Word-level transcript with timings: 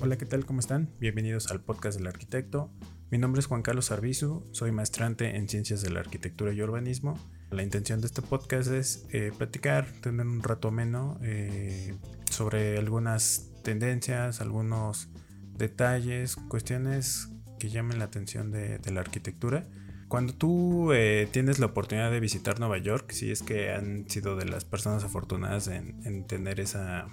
Hola, 0.00 0.16
¿qué 0.16 0.26
tal? 0.26 0.46
¿Cómo 0.46 0.60
están? 0.60 0.88
Bienvenidos 1.00 1.50
al 1.50 1.60
podcast 1.60 1.98
del 1.98 2.06
arquitecto. 2.06 2.70
Mi 3.10 3.18
nombre 3.18 3.40
es 3.40 3.46
Juan 3.46 3.62
Carlos 3.62 3.90
Arbizu, 3.90 4.46
soy 4.52 4.70
maestrante 4.70 5.34
en 5.34 5.48
Ciencias 5.48 5.82
de 5.82 5.90
la 5.90 5.98
Arquitectura 5.98 6.52
y 6.52 6.62
Urbanismo. 6.62 7.18
La 7.50 7.64
intención 7.64 8.00
de 8.00 8.06
este 8.06 8.22
podcast 8.22 8.70
es 8.70 9.06
eh, 9.10 9.32
platicar, 9.36 9.90
tener 10.00 10.24
un 10.24 10.40
rato 10.40 10.68
ameno 10.68 11.18
eh, 11.24 11.96
sobre 12.30 12.78
algunas 12.78 13.50
tendencias, 13.64 14.40
algunos 14.40 15.08
detalles, 15.56 16.36
cuestiones 16.36 17.30
que 17.58 17.68
llamen 17.68 17.98
la 17.98 18.04
atención 18.04 18.52
de, 18.52 18.78
la 18.92 19.00
arquitectura. 19.00 19.66
Cuando 20.06 20.32
tú 20.32 20.92
eh, 20.92 21.28
tienes 21.32 21.58
la 21.58 21.66
oportunidad 21.66 22.12
de 22.12 22.20
visitar 22.20 22.60
Nueva 22.60 22.78
York, 22.78 23.10
si 23.10 23.32
es 23.32 23.42
que 23.42 23.72
han 23.72 24.08
sido 24.08 24.36
de 24.36 24.44
las 24.44 24.64
personas 24.64 25.02
afortunadas 25.02 25.66
en 25.66 26.24
tener 26.28 26.60
esa 26.60 27.08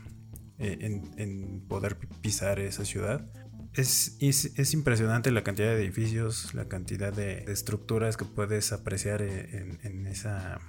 eh, 0.59 1.01
en, 1.17 1.61
poder 1.67 1.97
pisar 2.21 2.59
esa 2.59 2.85
ciudad. 2.85 3.25
Es, 3.73 4.15
es, 4.21 4.73
impresionante 4.73 5.31
la 5.31 5.43
cantidad 5.43 5.75
de 5.75 5.83
edificios, 5.83 6.53
la 6.53 6.69
cantidad 6.69 7.11
de, 7.11 7.39
estructuras 7.51 8.15
que 8.15 8.23
puedes 8.23 8.71
apreciar 8.71 9.21
en, 9.21 9.79
en, 9.83 10.07
esa, 10.07 10.59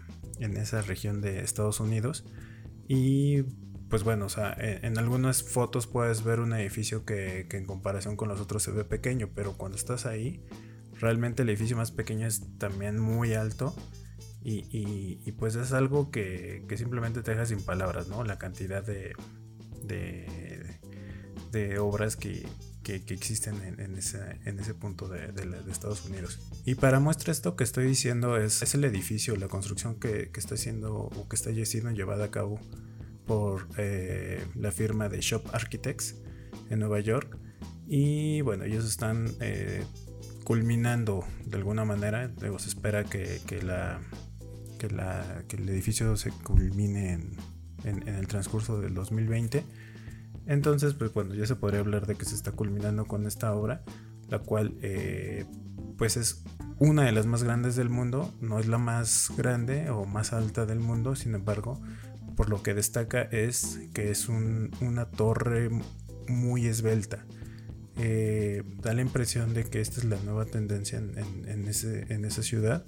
en 0.41 0.57
esa 0.57 0.83
región 0.83 1.21
de 1.21 1.41
Estados 1.41 1.79
Unidos. 1.79 2.25
Y 2.89 3.43
pues 3.89 4.03
bueno, 4.03 4.27
o 4.27 4.29
sea, 4.29 4.57
en, 4.59 4.99
algunas 4.99 5.45
fotos 5.45 5.87
puedes 5.87 6.25
ver 6.25 6.41
un 6.41 6.53
edificio 6.53 7.05
que, 7.05 7.47
que, 7.49 7.57
en 7.57 7.67
comparación 7.67 8.17
con 8.17 8.29
los 8.29 8.41
otros 8.41 8.65
se 8.65 8.73
ve 8.73 8.85
pequeño, 8.85 9.31
pero 9.35 9.57
cuando 9.57 9.77
estás 9.77 10.07
ahí, 10.07 10.45
realmente 10.99 11.43
el 11.43 11.49
edificio 11.49 11.77
más 11.77 11.93
pequeño 11.93 12.27
es 12.27 12.59
también 12.59 12.99
muy 12.99 13.35
alto. 13.35 13.77
Y, 14.43 14.65
y, 14.71 15.21
y 15.25 15.33
pues 15.33 15.57
es 15.57 15.73
algo 15.73 16.11
que, 16.11 16.65
que, 16.69 16.77
simplemente 16.77 17.23
te 17.23 17.33
deja 17.33 17.47
sin 17.47 17.61
palabras, 17.61 18.09
¿no? 18.09 18.23
La 18.23 18.39
cantidad 18.39 18.85
de, 18.85 19.13
de, 19.87 21.79
obras 21.79 22.17
que, 22.17 22.47
existen 22.85 23.55
en, 23.79 23.97
ese, 23.97 24.75
punto 24.75 25.09
de, 25.09 25.33
Estados 25.71 26.05
Unidos. 26.05 26.39
Y 26.65 26.75
para 26.75 27.01
muestra 27.01 27.33
esto 27.33 27.57
que 27.57 27.65
estoy 27.65 27.87
diciendo 27.87 28.37
es, 28.37 28.63
es 28.63 28.75
el 28.75 28.85
edificio, 28.85 29.37
la 29.37 29.49
construcción 29.49 29.99
que, 29.99 30.31
está 30.35 30.57
siendo 30.57 30.95
o 30.95 31.29
que 31.29 31.37
está 31.37 31.51
siendo 31.65 31.91
llevada 31.91 32.27
a 32.27 32.31
cabo 32.31 32.61
por 33.27 33.67
eh, 33.79 34.45
la 34.55 34.71
firma 34.71 35.09
de 35.09 35.21
Shop 35.21 35.43
Architects 35.53 36.17
en 36.71 36.81
Nueva 36.81 37.01
York. 37.01 37.39
Y 37.89 38.41
bueno, 38.43 38.65
ellos 38.65 38.85
están 38.85 39.35
eh, 39.41 39.85
culminando 40.45 41.25
de 41.45 41.57
alguna 41.57 41.85
manera. 41.85 42.31
Luego 42.41 42.59
se 42.59 42.69
espera 42.69 43.05
que, 43.05 43.41
la, 43.63 44.01
que, 44.79 44.91
la, 44.91 45.45
que 45.49 45.57
el 45.57 45.69
edificio 45.69 46.17
se 46.17 46.31
culmine 46.31 47.15
en 47.15 47.37
en, 47.87 48.09
el 48.09 48.27
transcurso 48.27 48.81
del 48.81 48.95
2020. 48.95 49.65
Entonces, 50.47 50.95
pues 50.95 51.13
bueno, 51.13 51.35
ya 51.35 51.47
se 51.47 51.57
podría 51.57 51.81
hablar 51.81 52.07
de 52.07 52.15
que 52.15 52.25
se 52.25 52.35
está 52.35 52.53
culminando 52.53 53.07
con 53.07 53.27
esta 53.27 53.53
obra, 53.55 53.83
la 54.29 54.39
cual 54.39 54.77
eh, 54.81 55.45
pues 55.99 56.17
es 56.17 56.45
una 56.79 57.05
de 57.05 57.13
las 57.13 57.27
más 57.27 57.43
grandes 57.43 57.75
del 57.75 57.89
mundo, 57.89 58.35
no 58.41 58.59
es 58.59 58.67
la 58.67 58.79
más 58.79 59.33
grande 59.37 59.91
o 59.91 60.05
más 60.05 60.33
alta 60.33 60.67
del 60.67 60.79
mundo, 60.79 61.17
sin 61.17 61.35
embargo, 61.35 61.81
por 62.37 62.51
lo 62.51 62.63
que 62.63 62.75
destaca 62.75 63.23
es 63.23 63.81
que 63.95 64.11
es 64.11 64.29
una 64.29 65.11
torre 65.11 65.71
muy 66.29 66.67
esbelta. 66.67 67.25
Eh, 67.99 68.63
da 68.83 68.93
la 68.93 69.01
impresión 69.01 69.55
de 69.55 69.65
que 69.65 69.81
esta 69.81 70.01
es 70.01 70.05
la 70.05 70.19
nueva 70.21 70.45
tendencia 70.45 70.99
en, 70.99 71.67
esa 71.67 72.43
ciudad, 72.43 72.85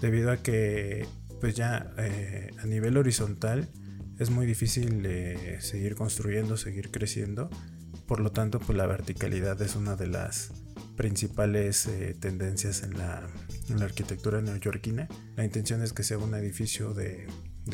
debido 0.00 0.32
a 0.32 0.38
que 0.38 1.06
pues 1.40 1.54
ya 1.54 1.94
eh, 1.98 2.50
a 2.58 2.66
nivel 2.66 2.96
horizontal 2.96 3.68
es 4.20 4.28
muy 4.28 4.44
difícil 4.44 5.02
eh, 5.06 5.56
seguir 5.60 5.94
construyendo, 5.94 6.58
seguir 6.58 6.90
creciendo. 6.90 7.48
Por 8.06 8.20
lo 8.20 8.30
tanto, 8.30 8.60
pues 8.60 8.76
la 8.76 8.86
verticalidad 8.86 9.60
es 9.62 9.76
una 9.76 9.96
de 9.96 10.08
las 10.08 10.52
principales 10.94 11.86
eh, 11.86 12.14
tendencias 12.20 12.82
en 12.82 12.98
la, 12.98 13.26
arquitectura 13.80 14.42
neoyorquina. 14.42 15.08
La 15.36 15.44
intención 15.44 15.82
es 15.82 15.94
que 15.94 16.02
sea 16.02 16.18
un 16.18 16.34
edificio 16.34 16.92
de, 16.92 17.28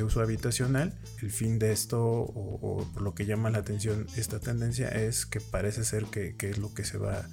uso 0.04 0.20
habitacional. 0.20 0.96
El 1.20 1.32
fin 1.32 1.58
de 1.58 1.72
esto, 1.72 2.00
o, 2.00 2.88
por 2.92 3.02
lo 3.02 3.12
que 3.12 3.26
llama 3.26 3.50
la 3.50 3.58
atención 3.58 4.06
esta 4.16 4.38
tendencia, 4.38 4.88
es 4.88 5.26
que 5.26 5.40
parece 5.40 5.84
ser 5.84 6.04
que, 6.04 6.36
es 6.38 6.58
lo 6.58 6.72
que 6.74 6.84
se 6.84 6.96
va 6.96 7.28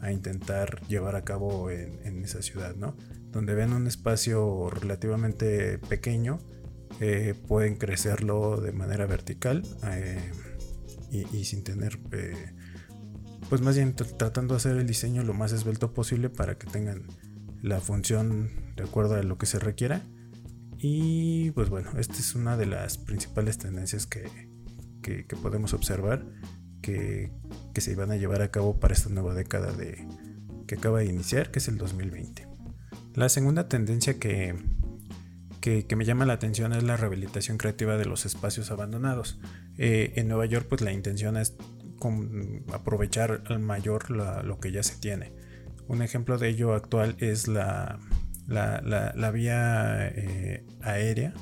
a 0.00 0.10
intentar 0.10 0.84
llevar 0.88 1.14
a 1.14 1.22
cabo 1.22 1.70
en, 1.70 2.00
en 2.04 2.24
esa 2.24 2.42
ciudad, 2.42 2.74
¿no? 2.74 2.96
Donde 3.30 3.54
ven 3.54 3.72
un 3.72 3.86
espacio 3.86 4.70
relativamente 4.70 5.78
pequeño, 5.78 6.40
eh, 7.00 7.34
pueden 7.46 7.76
crecerlo 7.76 8.60
de 8.60 8.72
manera 8.72 9.06
vertical 9.06 9.62
eh, 9.84 10.30
y, 11.10 11.44
sin 11.44 11.62
tener, 11.62 11.98
eh, 12.12 12.52
pues 13.48 13.60
más 13.60 13.76
bien 13.76 13.94
tratando 13.94 14.54
de 14.54 14.58
hacer 14.58 14.76
el 14.76 14.86
diseño 14.86 15.22
lo 15.22 15.34
más 15.34 15.52
esbelto 15.52 15.92
posible 15.92 16.30
para 16.30 16.56
que 16.58 16.66
tengan 16.66 17.06
la 17.62 17.80
función 17.80 18.50
de 18.76 18.84
acuerdo 18.84 19.14
a 19.14 19.22
lo 19.22 19.38
que 19.38 19.46
se 19.46 19.58
requiera. 19.58 20.02
Y 20.78 21.50
pues 21.52 21.68
bueno, 21.68 21.90
esta 21.98 22.14
es 22.14 22.34
una 22.34 22.56
de 22.56 22.66
las 22.66 22.98
principales 22.98 23.58
tendencias 23.58 24.06
que, 24.06 24.28
podemos 25.42 25.72
observar 25.72 26.26
que, 26.82 27.30
que, 27.72 27.80
se 27.80 27.94
van 27.94 28.10
a 28.10 28.16
llevar 28.16 28.42
a 28.42 28.50
cabo 28.50 28.80
para 28.80 28.94
esta 28.94 29.08
nueva 29.08 29.34
década 29.34 29.72
de, 29.72 30.06
que 30.66 30.74
acaba 30.74 30.98
de 30.98 31.06
iniciar, 31.06 31.50
que 31.50 31.60
es 31.60 31.68
el 31.68 31.78
2020. 31.78 32.46
La 33.14 33.28
segunda 33.28 33.68
tendencia 33.68 34.18
que, 34.18 34.54
que, 35.60 35.86
me 35.96 36.04
llama 36.04 36.26
la 36.26 36.34
atención 36.34 36.72
es 36.72 36.82
la 36.82 36.96
rehabilitación 36.96 37.58
creativa 37.58 37.96
de 37.96 38.04
los 38.04 38.26
espacios 38.26 38.70
abandonados. 38.70 39.38
Eh, 39.78 40.12
en 40.16 40.28
Nueva 40.28 40.46
York, 40.46 40.66
pues 40.68 40.80
la 40.80 40.92
intención 40.92 41.36
es 41.36 41.56
aprovechar 42.72 43.42
al 43.46 43.58
mayor 43.58 44.10
lo 44.10 44.60
que 44.60 44.70
ya 44.70 44.82
se 44.82 44.96
tiene. 44.96 45.32
Un 45.88 46.02
ejemplo 46.02 46.38
de 46.38 46.48
ello 46.48 46.74
actual 46.74 47.16
es 47.18 47.48
la, 47.48 47.98
la, 48.46 49.30
vía 49.32 50.08
eh, 50.08 50.64
aérea 50.82 51.32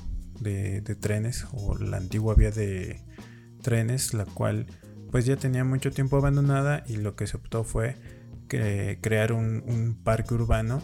de, 0.40 0.80
trenes 1.00 1.46
o 1.52 1.76
la 1.76 1.98
antigua 1.98 2.34
vía 2.34 2.50
de 2.50 3.02
trenes, 3.62 4.14
la 4.14 4.24
cual 4.24 4.66
pues 5.10 5.26
ya 5.26 5.36
tenía 5.36 5.64
mucho 5.64 5.90
tiempo 5.90 6.16
abandonada 6.16 6.82
y 6.86 6.96
lo 6.96 7.14
que 7.14 7.26
se 7.26 7.36
optó 7.36 7.64
fue 7.64 7.96
crear 8.48 9.32
un 9.32 9.98
parque 10.02 10.34
urbano 10.34 10.82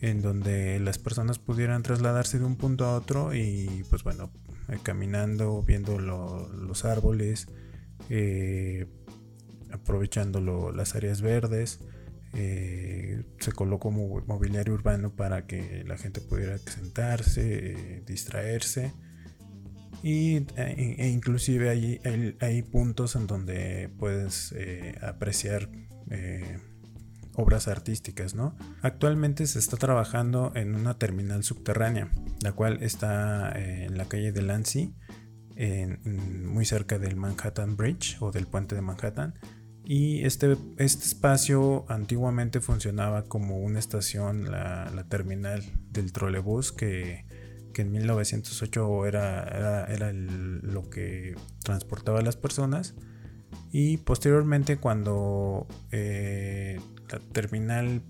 en 0.00 0.22
donde 0.22 0.80
las 0.80 0.98
personas 0.98 1.38
pudieran 1.38 1.82
trasladarse 1.82 2.38
de 2.38 2.44
un 2.44 2.56
punto 2.56 2.86
a 2.86 2.94
otro 2.94 3.34
y 3.34 3.84
pues 3.90 4.02
bueno, 4.02 4.30
eh, 4.68 4.78
caminando, 4.82 5.62
viendo 5.62 5.98
los 5.98 6.84
árboles, 6.84 7.48
eh, 8.08 8.86
aprovechando 9.72 10.72
las 10.72 10.94
áreas 10.94 11.20
verdes. 11.20 11.80
Eh, 12.32 13.24
se 13.40 13.50
colocó 13.50 13.90
mobiliario 13.90 14.72
urbano 14.72 15.16
para 15.16 15.46
que 15.46 15.82
la 15.84 15.98
gente 15.98 16.20
pudiera 16.20 16.56
sentarse, 16.58 18.02
distraerse. 18.06 18.92
Y, 20.02 20.36
e, 20.56 20.96
e 20.98 21.08
inclusive 21.08 21.68
hay, 21.68 22.00
hay, 22.40 22.62
puntos 22.62 23.16
en 23.16 23.26
donde 23.26 23.90
puedes 23.98 24.54
apreciar 25.02 25.68
obras 27.40 27.68
artísticas, 27.68 28.34
¿no? 28.34 28.56
Actualmente 28.82 29.46
se 29.46 29.58
está 29.58 29.76
trabajando 29.76 30.52
en 30.54 30.74
una 30.74 30.98
terminal 30.98 31.42
subterránea, 31.44 32.10
la 32.42 32.52
cual 32.52 32.82
está 32.82 33.52
eh, 33.52 33.86
en 33.86 33.96
la 33.98 34.06
calle 34.06 34.32
de 34.32 34.42
Lancy, 34.42 34.94
muy 36.04 36.64
cerca 36.64 36.98
del 36.98 37.16
Manhattan 37.16 37.76
Bridge 37.76 38.16
o 38.20 38.32
del 38.32 38.46
puente 38.46 38.74
de 38.74 38.80
Manhattan. 38.80 39.34
Y 39.84 40.24
este, 40.24 40.56
este 40.76 41.04
espacio 41.04 41.84
antiguamente 41.88 42.60
funcionaba 42.60 43.24
como 43.24 43.58
una 43.58 43.78
estación, 43.78 44.50
la, 44.50 45.04
terminal 45.08 45.64
del 45.90 46.12
trolebús 46.12 46.70
que, 46.70 47.24
en 47.74 47.90
1908 47.92 49.06
era, 49.06 49.86
era, 49.88 50.12
lo 50.12 50.90
que 50.90 51.34
transportaba 51.64 52.20
a 52.20 52.22
las 52.22 52.36
personas. 52.36 52.94
Y 53.72 53.96
posteriormente 53.96 54.76
cuando 54.76 55.66
eh, 55.90 56.78
la 57.10 57.18
terminal 57.18 58.02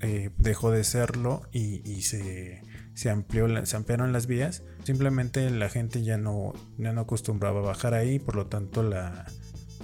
eh, 0.00 0.30
dejó 0.38 0.70
de 0.70 0.84
serlo 0.84 1.42
y, 1.52 2.02
se, 2.02 2.62
amplió, 3.10 3.66
se 3.66 3.76
ampliaron 3.76 4.12
las 4.12 4.26
vías. 4.26 4.62
Simplemente 4.84 5.48
la 5.50 5.68
gente 5.68 6.02
ya 6.02 6.18
no, 6.18 6.54
ya 6.78 6.92
no 6.92 7.02
acostumbraba 7.02 7.60
a 7.60 7.64
bajar 7.64 7.94
ahí, 7.94 8.18
por 8.18 8.36
lo 8.36 8.46
tanto 8.46 8.82
la, 8.82 9.26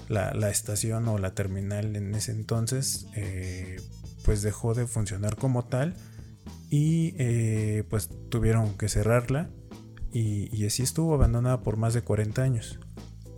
la, 0.09 0.51
estación 0.51 1.09
o 1.09 1.19
la 1.19 1.35
terminal 1.35 1.97
en 1.97 2.15
ese 2.15 2.33
entonces 2.33 3.07
eh, 3.15 3.77
pues 4.25 4.43
dejó 4.43 4.75
de 4.75 4.87
funcionar 4.87 5.37
como 5.37 5.65
tal 5.65 5.95
y 6.71 7.15
eh, 7.19 7.85
pues 7.89 8.11
tuvieron 8.29 8.77
que 8.77 8.89
cerrarla 8.89 9.51
y, 10.13 10.65
así 10.65 10.83
estuvo 10.83 11.13
abandonada 11.13 11.61
por 11.61 11.77
más 11.77 11.93
de 11.93 12.01
40 12.01 12.43
años. 12.43 12.81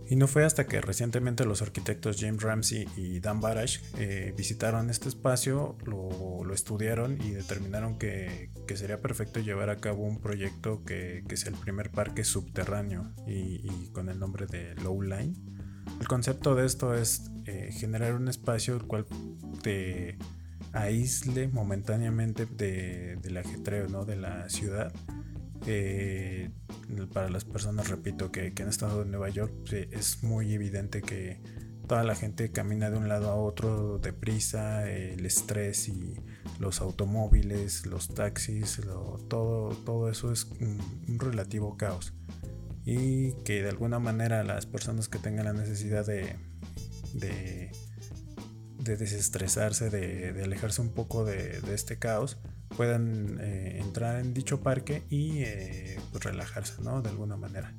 Y 0.09 0.15
no 0.15 0.27
fue 0.27 0.43
hasta 0.43 0.65
que 0.65 0.81
recientemente 0.81 1.45
los 1.45 1.61
arquitectos 1.61 2.17
James 2.19 2.41
Ramsey 2.41 2.87
y 2.97 3.19
Dan 3.19 3.41
Barash 3.41 3.77
eh, 3.99 4.33
visitaron 4.35 4.89
este 4.89 5.07
espacio, 5.07 5.77
lo, 5.85 6.51
estudiaron 6.51 7.21
y 7.21 7.29
determinaron 7.29 7.99
que, 7.99 8.49
sería 8.73 9.01
perfecto 9.01 9.39
llevar 9.39 9.69
a 9.69 9.77
cabo 9.77 10.03
un 10.03 10.19
proyecto 10.19 10.83
que, 10.83 11.23
que 11.29 11.37
sea 11.37 11.51
el 11.51 11.57
primer 11.57 11.91
parque 11.91 12.23
subterráneo 12.23 13.13
y, 13.27 13.89
con 13.91 14.09
el 14.09 14.17
nombre 14.17 14.47
de 14.47 14.73
Low 14.81 14.99
Line. 14.99 15.35
El 16.01 16.07
concepto 16.07 16.55
de 16.55 16.65
esto 16.65 16.95
es 16.95 17.29
eh, 17.45 17.69
generar 17.71 18.15
un 18.15 18.29
espacio 18.29 18.75
el 18.75 18.87
cual 18.87 19.05
te 19.61 20.17
aísle 20.73 21.49
momentáneamente 21.49 22.47
de, 22.47 23.17
del 23.17 23.37
ajetreo 23.37 23.87
¿no? 23.89 24.05
de 24.05 24.15
la 24.15 24.49
ciudad. 24.49 24.91
Eh, 25.65 26.49
para 27.13 27.29
las 27.29 27.45
personas, 27.45 27.89
repito, 27.89 28.31
que, 28.31 28.53
que 28.53 28.63
han 28.63 28.69
estado 28.69 29.03
en 29.03 29.11
Nueva 29.11 29.29
York, 29.29 29.51
es 29.71 30.23
muy 30.23 30.53
evidente 30.53 31.01
que 31.01 31.41
toda 31.89 32.03
la 32.03 32.15
gente 32.15 32.51
camina 32.51 32.91
de 32.91 32.97
un 32.97 33.09
lado 33.09 33.31
a 33.31 33.35
otro 33.35 33.97
deprisa, 33.97 34.87
el 34.87 35.25
estrés 35.25 35.89
y 35.89 36.13
los 36.59 36.81
automóviles, 36.81 37.87
los 37.87 38.13
taxis, 38.13 38.79
todo, 39.27 39.69
todo 39.69 40.09
eso 40.09 40.31
es 40.31 40.45
un, 40.61 40.79
relativo 41.19 41.77
caos. 41.77 42.13
Y 42.85 43.33
que 43.43 43.63
de 43.63 43.69
alguna 43.69 43.97
manera 43.97 44.43
las 44.43 44.67
personas 44.67 45.09
que 45.09 45.17
tengan 45.17 45.45
la 45.45 45.53
necesidad 45.53 46.05
de, 46.05 46.35
de, 47.13 47.71
desestresarse, 48.77 49.89
de, 49.89 50.43
alejarse 50.43 50.81
un 50.81 50.93
poco 50.93 51.25
de, 51.25 51.59
este 51.73 51.97
caos, 51.97 52.37
puedan 52.75 53.37
eh, 53.41 53.79
entrar 53.79 54.19
en 54.19 54.33
dicho 54.33 54.61
parque 54.61 55.03
y 55.09 55.39
eh, 55.39 55.99
pues 56.11 56.23
relajarse, 56.23 56.81
¿no? 56.81 57.01
De 57.01 57.09
alguna 57.09 57.37
manera 57.37 57.73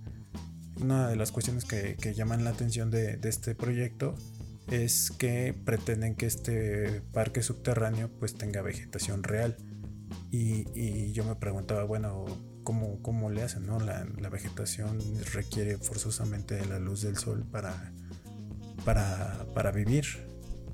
una 0.80 1.08
de 1.08 1.16
las 1.16 1.32
cuestiones 1.32 1.64
que, 1.64 1.96
llaman 2.14 2.44
la 2.44 2.50
atención 2.50 2.90
de, 2.90 3.18
este 3.22 3.54
proyecto 3.54 4.14
es 4.68 5.10
que 5.10 5.54
pretenden 5.64 6.14
que 6.14 6.26
este 6.26 7.02
parque 7.12 7.42
subterráneo 7.42 8.08
pues 8.18 8.34
tenga 8.34 8.62
vegetación 8.62 9.22
real. 9.22 9.56
Y, 10.30 11.12
yo 11.12 11.24
me 11.24 11.34
preguntaba, 11.34 11.84
bueno, 11.84 12.24
¿cómo, 12.62 13.02
cómo 13.02 13.30
le 13.30 13.42
hacen? 13.42 13.66
No? 13.66 13.80
La, 13.80 14.04
vegetación 14.30 14.98
requiere 15.32 15.76
forzosamente 15.76 16.54
de 16.54 16.66
la 16.66 16.78
luz 16.78 17.02
del 17.02 17.16
sol 17.16 17.44
para, 17.50 17.92
para, 18.84 19.70
vivir. 19.72 20.04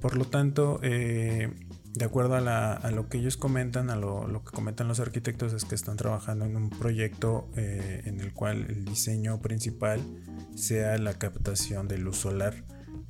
Por 0.00 0.16
lo 0.16 0.26
tanto, 0.26 0.78
eh, 0.82 1.50
de 1.96 2.04
acuerdo 2.04 2.34
a, 2.36 2.90
lo 2.90 3.08
que 3.08 3.16
ellos 3.16 3.38
comentan, 3.38 3.88
a 3.88 3.96
lo, 3.96 4.42
que 4.44 4.50
comentan 4.50 4.86
los 4.86 5.00
arquitectos, 5.00 5.54
es 5.54 5.64
que 5.64 5.74
están 5.74 5.96
trabajando 5.96 6.44
en 6.44 6.54
un 6.54 6.68
proyecto 6.68 7.48
eh, 7.56 8.02
en 8.04 8.20
el 8.20 8.34
cual 8.34 8.66
el 8.68 8.84
diseño 8.84 9.40
principal 9.40 10.00
sea 10.54 10.98
la 10.98 11.14
captación 11.14 11.88
de 11.88 11.96
luz 11.96 12.18
solar 12.18 12.64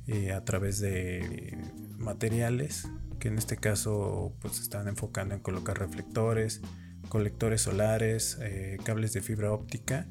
eh, 0.07 0.31
a 0.31 0.45
través 0.45 0.79
de 0.79 1.57
materiales, 1.97 2.87
que 3.19 3.27
en 3.27 3.37
este 3.37 3.57
caso 3.57 4.37
pues 4.39 4.61
están 4.61 4.87
enfocando 4.87 5.35
en 5.35 5.41
colocar 5.41 5.77
reflectores, 5.77 6.61
colectores 7.09 7.63
solares, 7.63 8.37
eh, 8.41 8.77
cables 8.85 9.11
de 9.11 9.21
fibra 9.21 9.51
óptica 9.51 10.07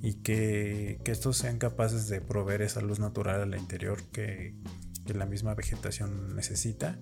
y 0.00 0.14
que, 0.22 1.00
estos 1.06 1.38
sean 1.38 1.58
capaces 1.58 2.06
de 2.06 2.20
proveer 2.20 2.62
esa 2.62 2.82
luz 2.82 3.00
natural 3.00 3.40
al 3.40 3.58
interior 3.58 4.00
que 4.12 4.54
la 5.06 5.26
misma 5.26 5.56
vegetación 5.56 6.36
necesita 6.36 7.00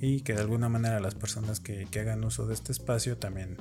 y 0.00 0.20
que 0.20 0.34
de 0.34 0.40
alguna 0.40 0.68
manera 0.68 1.00
las 1.00 1.14
personas 1.14 1.60
que, 1.60 1.88
hagan 1.98 2.24
uso 2.24 2.46
de 2.46 2.54
este 2.54 2.72
espacio 2.72 3.16
también 3.16 3.56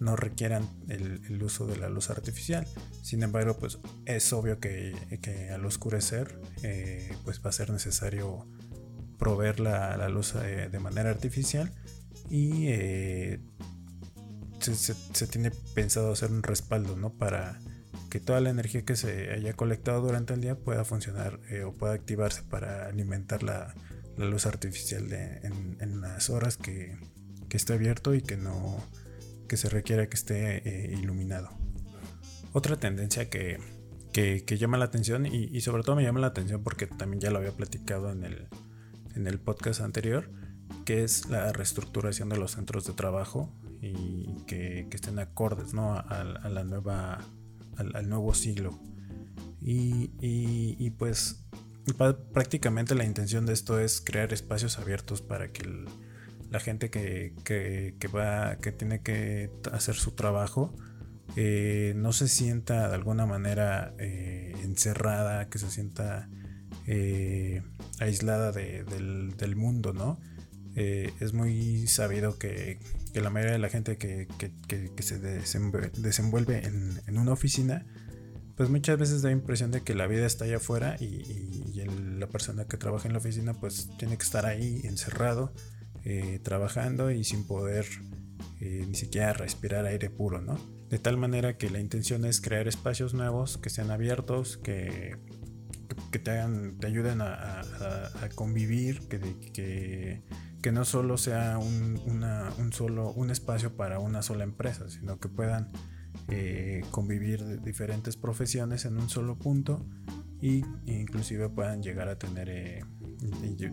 no 0.00 0.14
requieran 0.14 0.68
el, 0.88 1.42
uso 1.42 1.66
de 1.66 1.76
la 1.76 1.88
luz 1.88 2.10
artificial. 2.10 2.66
Sin 3.02 3.22
embargo, 3.22 3.56
pues 3.58 3.78
es 4.04 4.32
obvio 4.32 4.60
que, 4.60 4.94
al 5.52 5.64
oscurecer 5.64 6.40
eh, 6.62 7.10
pues 7.24 7.40
va 7.44 7.50
a 7.50 7.52
ser 7.52 7.70
necesario 7.70 8.46
proveer 9.18 9.60
la, 9.60 10.08
luz 10.08 10.34
eh, 10.36 10.68
de 10.70 10.78
manera 10.78 11.10
artificial 11.10 11.72
y 12.30 12.68
eh, 12.68 13.40
se, 14.60 15.26
tiene 15.26 15.50
pensado 15.74 16.12
hacer 16.12 16.30
un 16.30 16.42
respaldo 16.42 16.96
¿no? 16.96 17.10
para 17.10 17.58
que 18.10 18.20
toda 18.20 18.40
la 18.40 18.50
energía 18.50 18.84
que 18.84 18.94
se 18.94 19.32
haya 19.32 19.54
colectado 19.54 20.02
durante 20.02 20.34
el 20.34 20.40
día 20.40 20.54
pueda 20.54 20.84
funcionar 20.84 21.40
o 21.66 21.72
pueda 21.72 21.94
activarse 21.94 22.42
para 22.42 22.86
alimentar 22.86 23.42
la, 23.42 23.74
la 24.18 24.26
luz 24.26 24.46
artificial 24.46 25.10
en, 25.12 26.00
las 26.00 26.28
horas 26.28 26.56
que, 26.56 26.96
esté 27.50 27.72
abierto 27.72 28.14
y 28.14 28.20
que 28.20 28.36
no 28.36 28.76
que 29.48 29.56
se 29.56 29.70
requiera 29.70 30.08
que 30.08 30.16
esté 30.16 30.68
eh, 30.68 30.98
iluminado. 31.00 31.48
Otra 32.52 32.76
tendencia 32.76 33.30
que, 33.30 33.58
llama 34.58 34.76
la 34.76 34.84
atención 34.84 35.24
y, 35.24 35.60
sobre 35.62 35.82
todo 35.82 35.96
me 35.96 36.02
llama 36.02 36.20
la 36.20 36.26
atención 36.26 36.62
porque 36.62 36.86
también 36.86 37.20
ya 37.20 37.30
lo 37.30 37.38
había 37.38 37.52
platicado 37.52 38.10
en 38.10 38.24
el, 38.24 38.48
en 39.14 39.26
el 39.26 39.38
podcast 39.38 39.80
anterior, 39.80 40.30
que 40.84 41.04
es 41.04 41.30
la 41.30 41.52
reestructuración 41.52 42.28
de 42.28 42.36
los 42.36 42.52
centros 42.52 42.84
de 42.86 42.92
trabajo 42.92 43.50
y 43.80 44.44
que, 44.46 44.88
estén 44.90 45.18
acordes 45.20 45.72
¿no? 45.72 45.94
a, 45.94 46.24
la 46.24 46.64
nueva, 46.64 47.20
al, 47.76 48.08
nuevo 48.08 48.34
siglo. 48.34 48.78
Y, 49.60 50.10
y 50.20 50.90
pues 50.90 51.47
prácticamente 51.94 52.94
la 52.94 53.04
intención 53.04 53.46
de 53.46 53.52
esto 53.52 53.78
es 53.78 54.00
crear 54.00 54.32
espacios 54.32 54.78
abiertos 54.78 55.22
para 55.22 55.52
que 55.52 55.64
la 56.50 56.60
gente 56.60 56.90
que, 56.90 57.34
va, 58.14 58.56
que 58.56 58.72
tiene 58.72 59.02
que 59.02 59.50
hacer 59.72 59.94
su 59.94 60.12
trabajo, 60.12 60.74
eh, 61.36 61.92
no 61.96 62.12
se 62.12 62.26
sienta 62.28 62.88
de 62.88 62.94
alguna 62.94 63.26
manera 63.26 63.94
eh, 63.98 64.54
encerrada, 64.62 65.48
que 65.48 65.58
se 65.58 65.70
sienta 65.70 66.28
eh, 66.86 67.62
aislada 68.00 68.52
del, 68.52 69.56
mundo, 69.56 69.92
¿no? 69.92 70.18
es 70.74 71.32
muy 71.32 71.88
sabido 71.88 72.38
que, 72.38 72.78
la 73.12 73.30
mayoría 73.30 73.54
de 73.54 73.58
la 73.58 73.68
gente 73.68 73.98
que, 73.98 74.28
se 75.00 75.18
desenvuelve 75.18 76.64
en, 76.64 77.00
en, 77.06 77.18
una 77.18 77.32
oficina 77.32 77.84
pues 78.58 78.70
muchas 78.70 78.98
veces 78.98 79.22
da 79.22 79.30
impresión 79.30 79.70
de 79.70 79.82
que 79.82 79.94
la 79.94 80.08
vida 80.08 80.26
está 80.26 80.44
allá 80.44 80.56
afuera 80.56 80.96
y, 81.00 81.84
la 82.18 82.26
persona 82.26 82.64
que 82.64 82.76
trabaja 82.76 83.06
en 83.06 83.12
la 83.12 83.20
oficina 83.20 83.54
pues 83.54 83.88
tiene 83.96 84.18
que 84.18 84.24
estar 84.24 84.44
ahí 84.44 84.80
encerrado, 84.82 85.52
eh, 86.04 86.40
trabajando 86.42 87.12
y 87.12 87.22
sin 87.22 87.46
poder 87.46 87.86
eh, 88.60 88.84
ni 88.88 88.96
siquiera 88.96 89.32
respirar 89.32 89.86
aire 89.86 90.10
puro, 90.10 90.40
¿no? 90.40 90.58
De 90.90 90.98
tal 90.98 91.16
manera 91.16 91.56
que 91.56 91.70
la 91.70 91.78
intención 91.78 92.24
es 92.24 92.40
crear 92.40 92.66
espacios 92.66 93.14
nuevos 93.14 93.56
que 93.56 93.70
sean 93.70 93.92
abiertos, 93.92 94.56
que, 94.56 95.16
te, 96.10 96.30
hagan, 96.32 96.76
te 96.80 96.88
ayuden 96.88 97.20
a, 97.20 97.62
convivir, 98.34 99.06
que, 99.06 100.24
que, 100.60 100.72
no 100.72 100.84
solo 100.84 101.16
sea 101.16 101.58
un, 101.58 102.02
un, 102.58 102.72
solo, 102.72 103.12
un 103.12 103.30
espacio 103.30 103.76
para 103.76 104.00
una 104.00 104.22
sola 104.22 104.42
empresa, 104.42 104.90
sino 104.90 105.20
que 105.20 105.28
puedan 105.28 105.70
eh, 106.28 106.82
convivir 106.90 107.62
diferentes 107.62 108.16
profesiones 108.16 108.84
en 108.84 108.98
un 108.98 109.08
solo 109.08 109.38
punto 109.38 109.86
y 110.40 110.62
inclusive 110.86 111.48
puedan 111.48 111.82
llegar 111.82 112.08
a 112.08 112.18
tener 112.18 112.48
eh, 112.50 112.80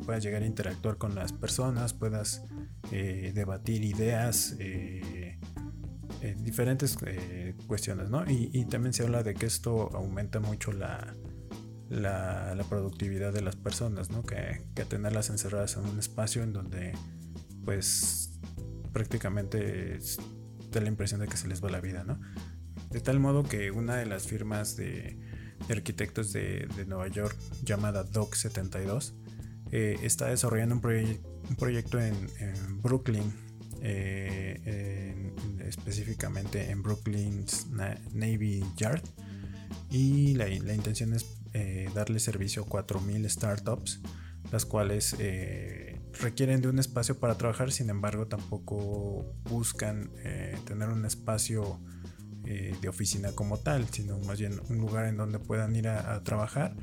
puedas 0.06 0.24
llegar 0.24 0.42
a 0.42 0.46
interactuar 0.46 0.98
con 0.98 1.16
las 1.16 1.34
personas 1.34 1.94
puedas 1.94 2.44
eh, 2.92 3.32
debatir 3.36 3.84
ideas 3.84 4.56
diferentes 6.38 6.98
cuestiones 7.68 8.10
¿no? 8.10 8.24
Y, 8.28 8.66
también 8.66 8.94
se 8.94 9.04
habla 9.04 9.22
de 9.22 9.34
que 9.36 9.46
esto 9.46 9.90
aumenta 9.94 10.40
mucho 10.40 10.72
la, 10.72 11.14
la, 11.90 12.66
productividad 12.70 13.32
de 13.32 13.42
las 13.42 13.56
personas 13.56 14.10
¿no? 14.10 14.24
que, 14.24 14.66
que 14.74 14.86
tenerlas 14.86 15.30
encerradas 15.30 15.78
en 15.78 15.86
un 15.86 16.00
espacio 16.00 16.42
en 16.42 16.54
donde 16.54 16.94
pues 17.66 18.40
prácticamente 18.94 20.00
da 20.76 20.82
la 20.82 20.90
impresión 20.90 21.22
de 21.22 21.28
que 21.28 21.38
se 21.38 21.48
les 21.48 21.64
va 21.64 21.70
la 21.70 21.82
vida, 21.82 22.04
¿no? 22.04 22.20
De 22.92 23.00
tal 23.00 23.20
modo 23.20 23.44
que 23.44 23.72
una 23.72 23.96
de 23.96 24.06
las 24.06 24.28
firmas 24.28 24.76
de, 24.76 25.18
arquitectos 25.70 26.34
de, 26.34 26.68
Nueva 26.88 27.08
York 27.08 27.38
llamada 27.64 28.06
Doc72 28.06 29.14
eh, 29.72 29.98
está 30.04 30.28
desarrollando 30.28 30.76
un, 30.76 30.82
un 31.50 31.56
proyecto 31.56 32.00
en, 32.00 32.16
Brooklyn, 32.82 33.34
eh, 33.82 35.34
específicamente 35.66 36.70
en 36.70 36.84
Brooklyn's 36.84 37.68
Navy 38.14 38.64
Yard. 38.76 39.02
Y 39.90 40.36
la, 40.36 40.50
intención 40.50 41.14
es 41.14 41.26
eh, 41.54 41.90
darle 41.96 42.20
servicio 42.20 42.64
a 42.64 42.66
4.000 42.66 43.30
startups, 43.30 44.02
las 44.52 44.66
cuales 44.66 45.16
requieren 46.22 46.62
de 46.62 46.70
un 46.70 46.80
espacio 46.80 47.20
para 47.20 47.36
trabajar, 47.36 47.72
sin 47.72 47.90
embargo 47.90 48.28
tampoco 48.28 49.26
buscan 49.50 50.12
eh, 50.24 50.58
tener 50.66 50.90
un 50.90 51.06
espacio 51.06 51.80
eh, 52.46 52.76
de 52.82 52.90
oficina 52.90 53.32
como 53.32 53.58
tal, 53.58 53.88
sino 53.90 54.20
más 54.20 54.40
bien 54.40 54.60
un 54.70 54.78
lugar 54.78 55.06
en 55.06 55.18
donde 55.18 55.40
puedan 55.40 55.76
ir 55.76 55.88
a, 55.88 56.24
trabajar 56.24 56.76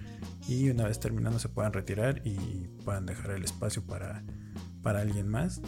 y 0.49 0.69
una 0.71 0.87
vez 0.87 0.99
terminando 0.99 1.39
se 1.39 1.49
puedan 1.49 1.73
retirar 1.73 2.21
y 2.25 2.69
puedan 2.85 3.07
dejar 3.07 3.33
el 3.33 3.45
espacio 3.45 3.85
para, 3.85 4.25
para 4.83 5.01
alguien 5.01 5.29
más. 5.29 5.61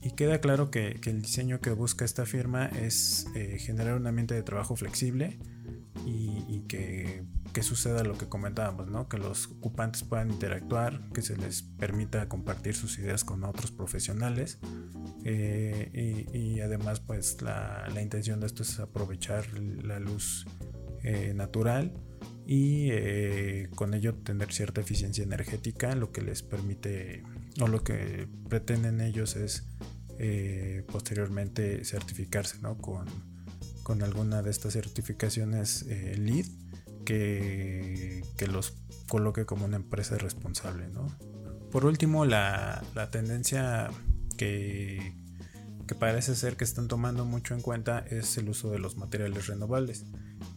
Y 0.00 0.12
queda 0.12 0.40
claro 0.40 0.70
que, 0.70 1.00
el 1.04 1.22
diseño 1.22 1.60
que 1.60 1.70
busca 1.70 2.04
esta 2.04 2.26
firma 2.26 2.66
es 2.66 3.26
eh, 3.34 3.58
generar 3.58 3.94
un 3.94 4.06
ambiente 4.06 4.34
de 4.34 4.42
trabajo 4.42 4.76
flexible 4.76 5.38
y 6.06 6.60
que 6.68 7.24
que 7.54 7.62
suceda 7.62 8.02
lo 8.02 8.18
que 8.18 8.28
comentábamos. 8.28 8.88
Que 9.08 9.16
los 9.16 9.46
ocupantes 9.46 10.02
puedan 10.02 10.30
interactuar, 10.30 11.08
que 11.14 11.22
se 11.22 11.36
les 11.36 11.62
permita 11.62 12.28
compartir 12.28 12.74
sus 12.74 12.98
ideas 12.98 13.24
con 13.24 13.44
otros 13.44 13.70
profesionales 13.70 14.58
eh, 15.24 16.26
y, 16.34 16.60
además 16.60 17.00
pues 17.00 17.40
la, 17.40 17.88
intención 18.02 18.40
de 18.40 18.46
esto 18.46 18.62
es 18.62 18.78
aprovechar 18.80 19.46
la 19.58 19.98
luz 19.98 20.46
eh, 21.02 21.32
natural 21.34 21.94
y 22.46 22.88
eh, 22.90 23.70
con 23.74 23.94
ello 23.94 24.14
tener 24.14 24.52
cierta 24.52 24.80
eficiencia 24.80 25.24
energética, 25.24 25.94
lo 25.94 26.12
que 26.12 26.20
les 26.20 26.42
permite 26.42 27.22
o 27.60 27.68
lo 27.68 27.82
que 27.84 28.28
pretenden 28.48 29.00
ellos 29.00 29.36
es 29.36 29.66
posteriormente 30.86 31.84
certificarse 31.84 32.58
con, 33.82 34.02
alguna 34.02 34.42
de 34.42 34.50
estas 34.50 34.72
certificaciones 34.74 35.84
LEED 35.86 36.46
que, 37.04 38.24
que, 38.36 38.46
los 38.46 38.74
coloque 39.08 39.44
como 39.44 39.64
una 39.64 39.76
empresa 39.76 40.16
responsable. 40.18 40.88
¿no? 40.88 41.06
Por 41.70 41.84
último, 41.84 42.24
la, 42.24 42.82
la 42.94 43.10
tendencia 43.10 43.90
que, 44.36 45.14
que 45.86 45.94
parece 45.94 46.34
ser 46.34 46.56
que 46.56 46.64
están 46.64 46.88
tomando 46.88 47.24
mucho 47.24 47.54
en 47.54 47.60
cuenta 47.60 48.04
es 48.08 48.36
el 48.38 48.48
uso 48.48 48.70
de 48.70 48.78
los 48.78 48.96
materiales 48.96 49.46
renovables. 49.46 50.06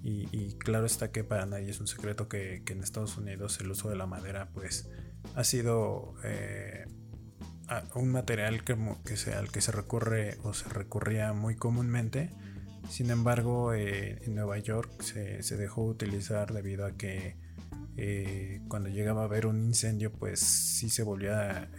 Y, 0.03 0.53
claro 0.57 0.85
está 0.85 1.11
que 1.11 1.23
para 1.23 1.45
nadie 1.45 1.69
es 1.69 1.79
un 1.79 1.87
secreto 1.87 2.29
que, 2.29 2.63
en 2.65 2.83
Estados 2.83 3.17
Unidos 3.17 3.59
el 3.59 3.71
uso 3.71 3.89
de 3.89 3.95
la 3.95 4.05
madera 4.05 4.49
pues 4.53 4.89
ha 5.35 5.43
sido 5.43 6.15
eh, 6.23 6.85
un 7.93 8.11
material 8.11 8.63
que, 8.63 8.77
que 9.03 9.33
al 9.33 9.51
que 9.51 9.61
se 9.61 9.71
recurre 9.71 10.37
o 10.43 10.53
se 10.53 10.69
recurría 10.69 11.33
muy 11.33 11.55
comúnmente. 11.55 12.29
Sin 12.89 13.09
embargo, 13.09 13.73
eh, 13.73 14.21
en 14.23 14.35
Nueva 14.35 14.57
York 14.59 15.01
se, 15.01 15.57
dejó 15.57 15.83
utilizar 15.83 16.53
debido 16.53 16.85
a 16.85 16.93
que 16.93 17.35
eh, 17.95 18.61
cuando 18.67 18.89
llegaba 18.89 19.21
a 19.21 19.25
haber 19.25 19.45
un 19.45 19.65
incendio 19.65 20.11
pues 20.11 20.39
sí 20.39 20.89
se 20.89 21.03
volvía 21.03 21.69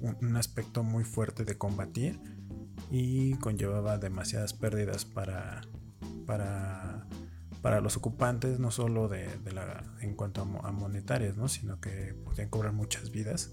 un 0.00 0.36
aspecto 0.36 0.82
muy 0.82 1.04
fuerte 1.04 1.44
de 1.44 1.56
combatir 1.56 2.18
y 2.90 3.34
conllevaba 3.34 3.98
demasiadas 3.98 4.52
pérdidas 4.52 5.04
para, 5.04 5.62
para, 6.26 7.06
para 7.62 7.80
los 7.80 7.96
ocupantes, 7.96 8.58
no 8.58 8.70
solo 8.70 9.08
de, 9.08 9.28
la, 9.52 9.84
en 10.00 10.14
cuanto 10.14 10.42
a, 10.42 10.72
monetarias, 10.72 11.36
¿no? 11.36 11.48
sino 11.48 11.80
que 11.80 12.14
podían 12.24 12.48
cobrar 12.48 12.72
muchas 12.72 13.10
vidas. 13.10 13.52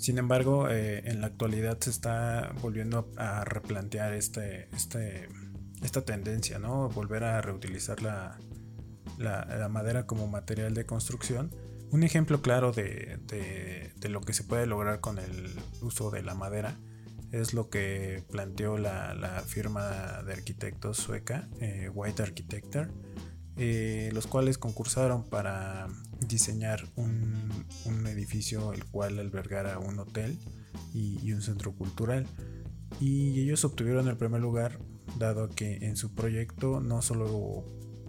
Sin 0.00 0.16
embargo, 0.16 0.70
eh, 0.70 1.02
en 1.04 1.20
la 1.20 1.26
actualidad 1.26 1.78
se 1.78 1.90
está 1.90 2.54
volviendo 2.62 3.12
a 3.18 3.44
replantear 3.44 4.14
este, 4.14 4.70
este, 4.74 5.28
esta 5.82 6.06
tendencia, 6.06 6.58
¿no? 6.58 6.88
Volver 6.88 7.22
a 7.22 7.42
reutilizar 7.42 8.00
la, 8.00 8.38
la, 9.18 9.68
madera 9.68 10.06
como 10.06 10.26
material 10.26 10.72
de 10.72 10.86
construcción. 10.86 11.54
Un 11.90 12.02
ejemplo 12.02 12.40
claro 12.40 12.72
de, 12.72 13.18
de, 13.26 14.08
lo 14.08 14.22
que 14.22 14.32
se 14.32 14.42
puede 14.42 14.64
lograr 14.64 15.00
con 15.00 15.18
el 15.18 15.54
uso 15.82 16.10
de 16.10 16.22
la 16.22 16.34
madera 16.34 16.78
es 17.30 17.52
lo 17.52 17.68
que 17.68 18.24
planteó 18.30 18.78
la, 18.78 19.44
firma 19.46 20.22
de 20.24 20.32
arquitectos 20.32 20.96
sueca, 20.96 21.46
eh, 21.60 21.90
White 21.92 22.22
Architecture, 22.22 22.88
eh, 23.58 24.08
los 24.14 24.26
cuales 24.26 24.56
concursaron 24.56 25.28
para 25.28 25.88
diseñar 26.26 26.86
un, 26.96 27.50
edificio 28.06 28.72
el 28.72 28.84
cual 28.86 29.18
albergara 29.18 29.78
un 29.78 29.98
hotel 29.98 30.38
y, 30.92 31.32
un 31.32 31.42
centro 31.42 31.72
cultural. 31.72 32.26
Y 33.00 33.40
ellos 33.40 33.64
obtuvieron 33.64 34.08
el 34.08 34.16
primer 34.16 34.40
lugar 34.40 34.78
dado 35.18 35.48
que 35.48 35.86
en 35.86 35.96
su 35.96 36.14
proyecto 36.14 36.80
no 36.80 37.02
solo 37.02 37.64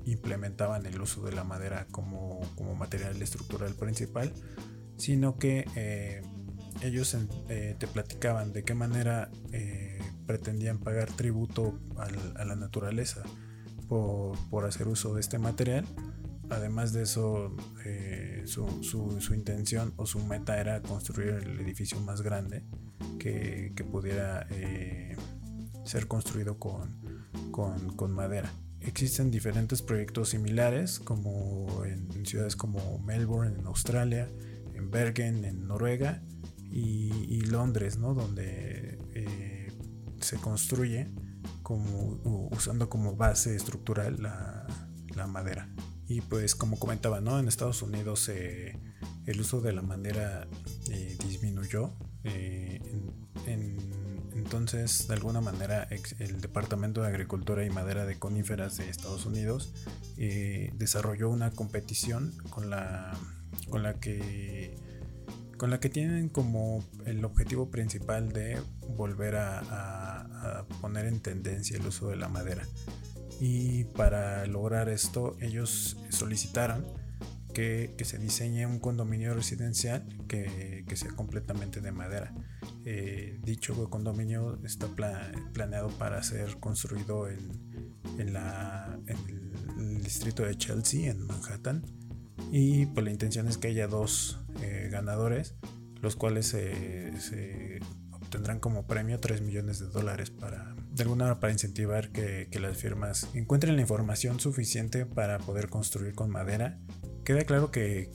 implementaban 0.05 0.85
el 0.85 0.99
uso 0.99 1.23
de 1.23 1.31
la 1.33 1.43
madera 1.43 1.87
como, 1.91 2.41
material 2.77 3.21
estructural 3.21 3.75
principal, 3.75 4.33
sino 4.97 5.37
que 5.37 5.65
eh, 5.75 6.21
ellos 6.81 7.15
eh, 7.49 7.75
te 7.77 7.87
platicaban 7.87 8.53
de 8.53 8.63
qué 8.63 8.73
manera 8.73 9.29
eh, 9.51 9.99
pretendían 10.25 10.79
pagar 10.79 11.11
tributo 11.11 11.79
a 11.97 12.45
la 12.45 12.55
naturaleza 12.55 13.23
por, 14.49 14.65
hacer 14.65 14.87
uso 14.87 15.13
de 15.15 15.19
este 15.19 15.37
material. 15.37 15.85
Además 16.51 16.93
de 16.93 17.03
eso, 17.03 17.55
eh, 17.85 18.43
su, 18.45 19.33
intención 19.33 19.93
o 19.95 20.05
su 20.05 20.19
meta 20.19 20.59
era 20.59 20.81
construir 20.81 21.29
el 21.29 21.59
edificio 21.59 21.99
más 22.01 22.21
grande 22.21 22.63
que, 23.17 23.73
pudiera 23.91 24.47
ser 25.83 26.07
construido 26.07 26.59
con, 26.59 28.13
madera. 28.13 28.51
Existen 28.81 29.31
diferentes 29.31 29.81
proyectos 29.81 30.29
similares, 30.29 30.99
como 30.99 31.83
en 31.85 32.25
ciudades 32.25 32.55
como 32.55 32.99
Melbourne, 32.99 33.57
en 33.59 33.65
Australia, 33.65 34.27
en 34.73 34.91
Bergen, 34.91 35.45
en 35.45 35.67
Noruega, 35.67 36.21
y, 36.71 37.41
Londres, 37.41 37.97
¿no? 37.97 38.13
Donde 38.13 38.97
eh, 39.13 39.71
se 40.19 40.37
construye 40.37 41.09
usando 42.51 42.89
como 42.89 43.15
base 43.15 43.55
estructural 43.55 44.21
la, 44.21 45.27
madera. 45.27 45.69
Y 46.11 46.19
pues 46.19 46.55
como 46.55 46.77
comentaba, 46.77 47.21
¿no? 47.21 47.39
En 47.39 47.47
Estados 47.47 47.81
Unidos 47.81 48.27
eh, 48.27 48.77
el 49.25 49.39
uso 49.39 49.61
de 49.61 49.71
la 49.71 49.81
madera 49.81 50.45
eh, 50.89 51.17
disminuyó. 51.25 51.93
entonces, 54.33 55.07
de 55.07 55.13
alguna 55.13 55.39
manera, 55.39 55.87
el 56.19 56.41
Departamento 56.41 57.01
de 57.01 57.07
Agricultura 57.07 57.65
y 57.65 57.69
Madera 57.69 58.05
de 58.05 58.19
Coníferas 58.19 58.75
de 58.75 58.89
Estados 58.89 59.25
Unidos 59.25 59.73
desarrolló 60.73 61.29
una 61.29 61.51
competición 61.51 62.33
con 62.49 62.69
la, 62.69 63.17
con 63.69 63.81
la 63.81 63.93
que 63.93 64.75
con 65.61 65.69
la 65.69 65.79
que 65.79 65.89
tienen 65.89 66.27
como 66.27 66.83
el 67.05 67.23
objetivo 67.23 67.69
principal 67.69 68.33
de 68.33 68.59
volver 68.97 69.35
a, 69.37 70.65
poner 70.81 71.05
en 71.05 71.21
tendencia 71.21 71.77
el 71.77 71.85
uso 71.85 72.09
de 72.09 72.15
la 72.17 72.27
madera. 72.27 72.63
Y 73.39 73.85
para 73.85 74.45
lograr 74.45 74.89
esto 74.89 75.35
ellos 75.39 75.97
solicitaron 76.09 76.85
que, 77.51 77.95
se 78.03 78.17
diseñe 78.17 78.65
un 78.65 78.79
condominio 78.79 79.33
residencial 79.33 80.07
que, 80.27 80.85
sea 80.95 81.11
completamente 81.11 81.81
de 81.81 81.91
madera. 81.91 82.33
Eh, 82.85 83.39
dicho 83.43 83.89
condominio 83.89 84.59
está 84.65 84.87
planeado 85.53 85.89
para 85.89 86.21
ser 86.23 86.57
construido 86.59 87.29
en, 87.29 87.39
en, 88.17 88.35
el, 88.35 90.03
distrito 90.03 90.43
de 90.43 90.55
Chelsea, 90.55 91.11
en 91.11 91.25
Manhattan. 91.25 91.83
Y 92.51 92.87
pues 92.87 93.05
la 93.05 93.11
intención 93.11 93.47
es 93.47 93.57
que 93.57 93.69
haya 93.69 93.87
dos 93.87 94.39
eh, 94.61 94.89
ganadores, 94.91 95.55
los 96.01 96.15
cuales 96.15 96.47
se, 96.47 97.79
obtendrán 98.11 98.59
como 98.59 98.87
premio 98.87 99.19
3 99.19 99.41
millones 99.41 99.79
de 99.79 99.87
dólares 99.87 100.31
para, 100.31 100.75
de 100.91 101.03
alguna 101.03 101.39
para 101.39 101.53
incentivar 101.53 102.11
que, 102.11 102.47
las 102.59 102.77
firmas 102.77 103.29
encuentren 103.33 103.75
la 103.75 103.81
información 103.81 104.39
suficiente 104.39 105.05
para 105.05 105.39
poder 105.39 105.69
construir 105.69 106.13
con 106.13 106.29
madera. 106.29 106.79
Queda 107.23 107.43
claro 107.45 107.71
que, 107.71 108.11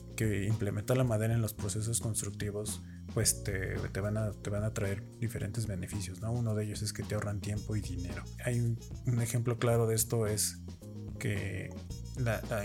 implementar 0.47 0.97
la 0.97 1.03
madera 1.03 1.33
en 1.33 1.41
los 1.41 1.53
procesos 1.53 1.99
constructivos 1.99 2.81
pues 3.13 3.43
te, 3.43 3.75
van, 3.99 4.17
a, 4.17 4.31
te 4.31 4.49
van 4.49 4.63
a 4.63 4.73
traer 4.73 5.03
diferentes 5.19 5.65
beneficios, 5.65 6.21
¿no? 6.21 6.31
Uno 6.31 6.53
de 6.53 6.65
ellos 6.65 6.83
es 6.83 6.93
que 6.93 7.03
te 7.03 7.15
ahorran 7.15 7.39
tiempo 7.39 7.75
y 7.75 7.81
dinero. 7.81 8.23
Hay 8.43 8.59
un, 8.59 9.21
ejemplo 9.21 9.57
claro 9.57 9.87
de 9.87 9.95
esto 9.95 10.27
es 10.27 10.61
que 11.17 11.69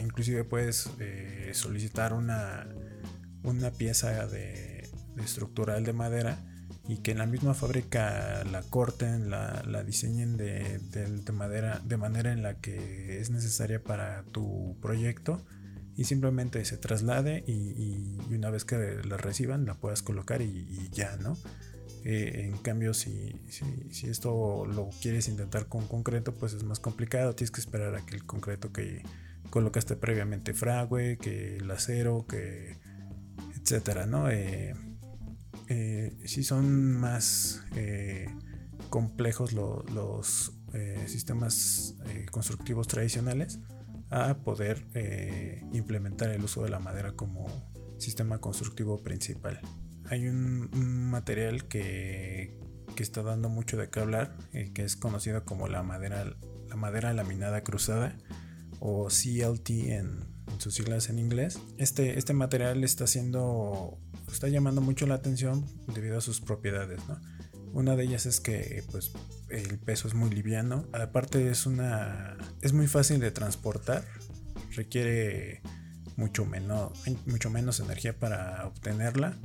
inclusive 0.02 0.44
puedes 0.44 0.90
eh, 0.98 1.52
solicitar 1.54 2.12
una, 2.12 2.68
una 3.44 3.70
pieza 3.70 4.26
de, 4.26 4.90
estructural 5.22 5.84
de 5.84 5.92
madera 5.92 6.44
y 6.88 6.98
que 6.98 7.12
en 7.12 7.18
la 7.18 7.26
misma 7.26 7.54
fábrica 7.54 8.44
la 8.50 8.62
corten, 8.62 9.30
la, 9.30 9.84
diseñen 9.84 10.36
de, 10.36 10.80
madera 11.32 11.80
de 11.84 11.96
manera 11.96 12.32
en 12.32 12.42
la 12.42 12.54
que 12.54 13.20
es 13.20 13.30
necesaria 13.30 13.82
para 13.82 14.24
tu 14.32 14.76
proyecto 14.80 15.40
y 15.96 16.04
simplemente 16.04 16.64
se 16.64 16.76
traslade 16.76 17.44
y, 17.46 18.18
una 18.34 18.50
vez 18.50 18.64
que 18.64 19.00
la 19.04 19.16
reciban 19.16 19.66
la 19.66 19.74
puedas 19.74 20.02
colocar 20.02 20.42
y, 20.42 20.88
ya, 20.90 21.16
¿no? 21.16 21.36
Eh, 22.04 22.48
en 22.52 22.58
cambio, 22.58 22.94
si, 22.94 23.32
si, 23.90 24.08
esto 24.08 24.66
lo 24.66 24.90
quieres 25.00 25.28
intentar 25.28 25.66
con 25.66 25.86
concreto, 25.86 26.34
pues 26.34 26.52
es 26.52 26.64
más 26.64 26.80
complicado. 26.80 27.34
Tienes 27.36 27.52
que 27.52 27.60
esperar 27.60 27.94
a 27.94 28.04
que 28.04 28.16
el 28.16 28.24
concreto 28.24 28.72
que 28.72 29.04
colocaste 29.50 29.94
previamente 29.94 30.52
frague, 30.52 31.18
que 31.18 31.58
el 31.58 31.70
acero, 31.70 32.26
que 32.28 32.76
etcétera, 33.54 34.06
¿no? 34.06 34.28
Eh, 34.30 34.74
eh, 35.68 36.16
si 36.24 36.42
son 36.42 36.96
más 36.96 37.62
eh, 37.74 38.26
complejos 38.90 39.52
los 39.52 40.52
sistemas 41.06 41.96
constructivos 42.30 42.88
tradicionales 42.88 43.60
a 44.08 44.38
poder 44.38 44.86
implementar 45.72 46.30
el 46.30 46.42
uso 46.42 46.62
de 46.62 46.70
la 46.70 46.78
madera 46.78 47.12
como 47.12 47.46
sistema 47.98 48.38
constructivo 48.38 49.02
principal. 49.02 49.60
Hay 50.08 50.28
un, 50.28 50.70
material 51.10 51.68
que, 51.68 52.58
que, 52.96 53.02
está 53.02 53.22
dando 53.22 53.50
mucho 53.50 53.76
de 53.76 53.90
qué 53.90 54.00
hablar, 54.00 54.34
que 54.72 54.82
es 54.82 54.96
conocido 54.96 55.44
como 55.44 55.68
la 55.68 55.82
madera, 55.82 56.24
la 56.70 56.76
madera 56.76 57.12
laminada 57.12 57.62
cruzada 57.62 58.16
o 58.80 59.08
CLT 59.08 59.70
en, 59.70 60.31
sus 60.62 60.74
siglas 60.74 61.08
en 61.08 61.18
inglés. 61.18 61.58
Este, 61.76 62.18
este 62.18 62.32
material 62.32 62.84
está 62.84 63.04
está 63.04 64.48
llamando 64.48 64.80
mucho 64.80 65.06
la 65.06 65.14
atención 65.14 65.66
debido 65.94 66.16
a 66.18 66.20
sus 66.20 66.40
propiedades, 66.40 67.00
Una 67.72 67.96
de 67.96 68.04
ellas 68.04 68.26
es 68.26 68.40
que 68.40 68.84
pues 68.90 69.12
el 69.50 69.78
peso 69.78 70.08
es 70.08 70.14
muy 70.14 70.30
liviano, 70.30 70.86
aparte 70.92 71.50
es 71.50 71.66
una 71.66 72.36
es 72.60 72.72
muy 72.72 72.86
fácil 72.86 73.18
de 73.18 73.30
transportar 73.30 74.04
requiere 74.74 75.62
mucho 76.16 76.44
menos, 76.44 76.92
mucho 77.26 77.50
menos 77.50 77.80
energía 77.80 78.18
para 78.18 78.66
obtenerla 78.66 79.38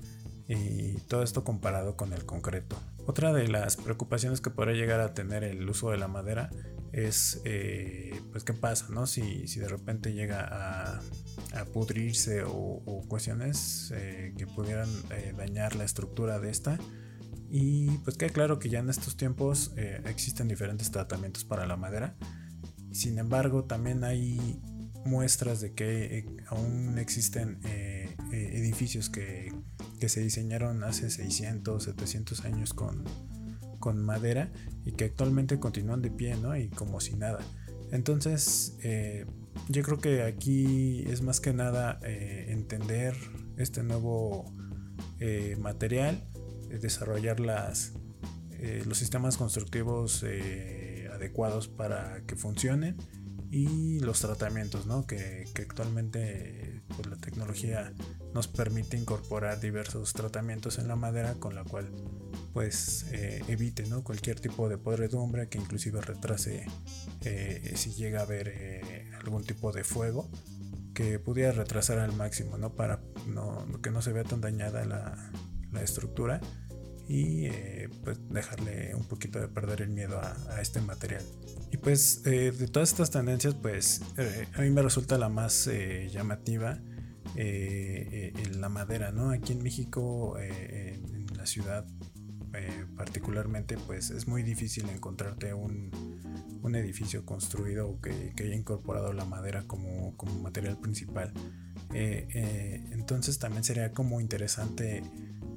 y 0.47 0.93
todo 1.07 1.23
esto 1.23 1.43
comparado 1.43 1.97
con 1.97 2.13
el 2.13 2.25
concreto. 2.25 2.77
Otra 3.05 3.33
de 3.33 3.47
las 3.47 3.77
preocupaciones 3.77 4.41
que 4.41 4.49
podría 4.49 4.75
llegar 4.75 4.99
a 4.99 5.13
tener 5.13 5.43
el 5.43 5.67
uso 5.69 5.91
de 5.91 5.97
la 5.97 6.07
madera 6.07 6.49
es 6.91 7.41
eh, 7.45 8.19
pues 8.31 8.43
qué 8.43 8.53
pasa, 8.53 8.87
¿no? 8.89 9.07
Si, 9.07 9.45
de 9.45 9.67
repente 9.67 10.13
llega 10.13 10.95
a, 10.95 11.01
pudrirse 11.73 12.43
o, 12.45 13.03
cuestiones 13.07 13.91
eh, 13.95 14.33
que 14.37 14.47
pudieran 14.47 14.89
eh, 15.11 15.33
dañar 15.35 15.75
la 15.75 15.83
estructura 15.83 16.39
de 16.39 16.49
esta. 16.49 16.77
Y 17.49 17.89
pues 17.99 18.17
queda 18.17 18.29
claro 18.29 18.59
que 18.59 18.69
ya 18.69 18.79
en 18.79 18.89
estos 18.89 19.15
tiempos 19.15 19.71
existen 20.05 20.49
diferentes 20.49 20.91
tratamientos 20.91 21.45
para 21.45 21.65
la 21.65 21.77
madera. 21.77 22.17
Sin 22.91 23.17
embargo, 23.19 23.63
también 23.63 24.03
hay 24.03 24.61
muestras 25.05 25.61
de 25.61 25.73
que 25.73 26.25
aún 26.47 26.97
existen 26.97 27.61
edificios 28.33 29.09
que, 29.09 29.53
que 30.01 30.09
se 30.09 30.19
diseñaron 30.19 30.83
hace 30.83 31.09
600, 31.09 31.85
700 31.85 32.43
años 32.43 32.73
con, 32.73 33.05
con 33.79 34.03
madera 34.03 34.51
y 34.85 34.93
que 34.93 35.05
actualmente 35.05 35.59
continúan 35.59 36.01
de 36.01 36.11
pie, 36.11 36.35
¿no? 36.35 36.55
Y 36.55 36.69
como 36.69 36.99
si 36.99 37.15
nada. 37.15 37.39
Entonces, 37.91 38.77
eh, 38.83 39.25
yo 39.69 39.83
creo 39.83 39.99
que 39.99 40.23
aquí 40.23 41.03
es 41.07 41.21
más 41.21 41.39
que 41.39 41.53
nada 41.53 41.99
eh, 42.03 42.47
entender 42.49 43.15
este 43.57 43.83
nuevo 43.83 44.53
eh, 45.19 45.55
material, 45.59 46.27
desarrollar 46.69 47.39
las, 47.39 47.93
los 48.85 48.97
sistemas 48.97 49.37
constructivos 49.37 50.25
adecuados 51.13 51.67
para 51.69 52.21
que 52.25 52.35
funcionen 52.35 52.97
y 53.49 53.99
los 53.99 54.19
tratamientos, 54.19 54.85
¿no? 54.85 55.07
Que, 55.07 55.45
actualmente 55.55 56.81
pues, 56.95 57.07
la 57.07 57.15
tecnología 57.15 57.93
nos 58.33 58.47
permite 58.47 58.97
incorporar 58.97 59.59
diversos 59.59 60.13
tratamientos 60.13 60.79
en 60.79 60.87
la 60.87 60.95
madera 60.95 61.35
con 61.35 61.55
la 61.55 61.63
cual 61.63 61.89
pues 62.53 63.05
eh, 63.11 63.43
evite 63.47 63.85
¿no? 63.85 64.03
cualquier 64.03 64.39
tipo 64.39 64.67
de 64.69 64.77
podredumbre 64.77 65.47
que 65.47 65.57
inclusive 65.57 66.01
retrase 66.01 66.65
eh, 67.23 67.73
si 67.75 67.93
llega 67.93 68.21
a 68.21 68.23
haber 68.23 68.47
eh, 68.47 69.11
algún 69.21 69.43
tipo 69.43 69.71
de 69.71 69.83
fuego 69.83 70.29
que 70.93 71.19
pudiera 71.19 71.51
retrasar 71.51 71.99
al 71.99 72.13
máximo 72.13 72.57
¿no? 72.57 72.73
para 72.73 72.99
no, 73.27 73.65
que 73.81 73.91
no 73.91 74.01
se 74.01 74.11
vea 74.11 74.23
tan 74.23 74.41
dañada 74.41 74.85
la, 74.85 75.31
la 75.71 75.83
estructura 75.83 76.41
y 77.07 77.47
pues 78.03 78.17
dejarle 78.29 78.93
un 78.95 79.05
poquito 79.05 79.39
de 79.39 79.47
perder 79.47 79.83
el 79.83 79.89
miedo 79.89 80.19
a, 80.19 80.35
a 80.49 80.61
este 80.61 80.81
material 80.81 81.23
y 81.71 81.77
pues 81.77 82.23
de 82.23 82.51
todas 82.67 82.89
estas 82.89 83.11
tendencias 83.11 83.53
pues 83.53 84.01
a 84.55 84.61
mí 84.61 84.71
me 84.71 84.81
resulta 84.81 85.17
la 85.17 85.29
más 85.29 85.69
llamativa 86.11 86.81
la 87.35 88.67
madera 88.67 89.11
no 89.13 89.29
aquí 89.29 89.53
en 89.53 89.63
México 89.63 90.37
en 90.37 91.27
la 91.37 91.45
ciudad 91.45 91.85
eh, 92.57 92.85
particularmente 92.95 93.77
pues 93.77 94.09
es 94.09 94.27
muy 94.27 94.41
difícil 94.41 94.89
encontrarte 94.89 95.53
un, 95.53 95.91
edificio 96.75 97.25
construido 97.25 98.01
que, 98.01 98.33
haya 98.37 98.53
incorporado 98.53 99.13
la 99.13 99.23
madera 99.23 99.63
como, 99.65 100.13
material 100.41 100.77
principal. 100.77 101.31
Eh, 101.93 102.27
eh, 102.33 102.89
entonces 102.91 103.39
también 103.39 103.63
sería 103.63 103.93
como 103.93 104.19
interesante 104.19 105.01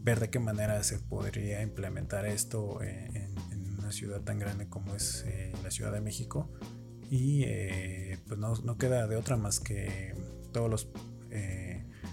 ver 0.05 0.21
de 0.21 0.31
qué 0.31 0.39
manera 0.39 0.81
se 0.85 1.01
podría 1.01 1.63
implementar 1.63 2.27
esto 2.27 2.81
en, 2.81 3.35
una 3.77 3.91
ciudad 3.91 4.21
tan 4.21 4.39
grande 4.39 4.69
como 4.69 4.95
es 4.95 5.27
la 5.65 5.73
Ciudad 5.73 5.91
de 5.91 6.01
México. 6.01 6.49
Y 7.11 7.45
pues 8.29 8.39
no, 8.39 8.55
no, 8.63 8.79
queda 8.79 9.09
de 9.09 9.17
otra 9.17 9.37
más 9.37 9.59
que 9.59 10.15
todos 10.53 10.71
los, 10.71 10.89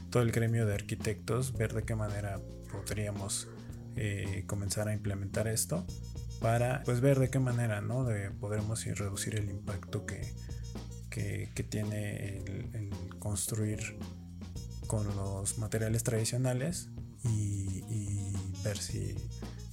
todo 0.10 0.24
el 0.24 0.32
gremio 0.32 0.66
de 0.66 0.74
arquitectos 0.74 1.54
ver 1.56 1.76
de 1.76 1.84
qué 1.84 1.94
manera 1.94 2.42
podríamos 2.72 3.48
eh, 4.00 4.44
comenzar 4.46 4.88
a 4.88 4.94
implementar 4.94 5.48
esto 5.48 5.86
para 6.40 6.84
pues 6.84 7.02
ver 7.02 7.18
de 7.20 7.30
qué 7.30 7.40
manera 7.40 7.82
¿no? 7.82 8.04
de 8.04 8.30
podremos 8.30 8.86
reducir 8.86 9.36
el 9.36 9.50
impacto 9.50 10.06
que, 10.06 10.36
que, 11.10 11.64
tiene 11.64 12.38
el, 12.38 12.92
construir 13.18 13.98
con 14.86 15.08
los 15.16 15.58
materiales 15.58 16.04
tradicionales 16.04 16.90
y, 17.24 18.34
ver 18.64 18.78
si, 18.78 19.16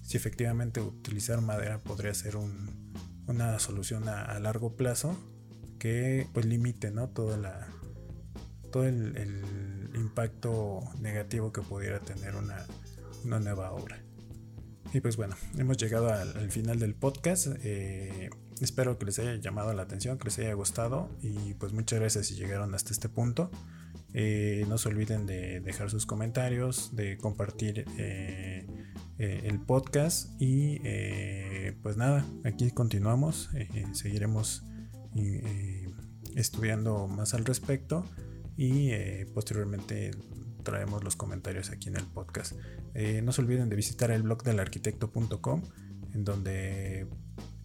si, 0.03 0.16
efectivamente 0.16 0.81
utilizar 0.81 1.42
madera 1.42 1.79
podría 1.79 2.14
ser 2.14 2.37
un, 2.37 2.94
una 3.27 3.59
solución 3.59 4.09
a, 4.09 4.38
largo 4.38 4.75
plazo 4.75 5.16
que 5.79 6.29
pues 6.33 6.46
limite 6.46 6.90
¿no? 6.90 7.09
todo, 7.11 7.37
la, 7.37 7.68
todo 8.72 8.87
el, 8.87 9.16
el 9.18 9.90
impacto 9.94 10.81
negativo 10.99 11.53
que 11.53 11.61
pudiera 11.61 12.01
tener 12.01 12.37
una, 12.37 12.64
una 13.25 13.40
nueva 13.40 13.72
obra. 13.72 14.03
Y 14.94 15.00
pues 15.00 15.16
bueno, 15.16 15.35
hemos 15.59 15.76
llegado 15.76 16.09
al, 16.09 16.52
final 16.52 16.78
del 16.78 16.94
podcast. 16.94 17.48
Eh, 17.64 18.30
espero 18.61 18.96
que 18.96 19.07
les 19.07 19.18
haya 19.18 19.35
llamado 19.35 19.74
la 19.74 19.83
atención, 19.83 20.18
que 20.18 20.26
les 20.26 20.38
haya 20.38 20.54
gustado. 20.54 21.11
Y 21.20 21.54
pues 21.54 21.72
muchas 21.72 21.98
gracias 21.98 22.28
si 22.28 22.37
llegaron 22.37 22.76
hasta 22.76 22.92
este 22.92 23.09
punto. 23.09 23.50
Eh, 24.12 24.64
no 24.68 24.78
se 24.78 24.88
olviden 24.90 25.26
de 25.26 25.59
dejar 25.59 25.90
sus 25.90 26.07
comentarios, 26.07 26.94
de 26.94 27.18
compartir 27.18 27.87
eh, 27.98 28.68
el 29.18 29.59
podcast. 29.59 30.30
Y 30.40 30.78
pues 31.83 31.96
nada, 31.96 32.24
aquí 32.44 32.70
continuamos. 32.70 33.50
seguiremos 33.94 34.62
estudiando 36.37 37.09
más 37.09 37.35
al 37.35 37.44
respecto. 37.44 38.04
Y 38.57 38.92
posteriormente 39.35 40.12
traemos 40.64 41.05
los 41.05 41.14
comentarios 41.14 41.70
aquí 41.70 41.88
en 41.88 41.96
el 41.96 42.07
podcast. 42.07 42.55
Eh, 42.94 43.22
no 43.22 43.33
se 43.33 43.42
olviden 43.42 43.68
de 43.68 43.77
visitar 43.77 44.11
el 44.11 44.22
blog 44.22 44.42
del 44.42 44.59
arquitecto.com 44.59 45.62
en 46.12 46.24
donde 46.24 47.07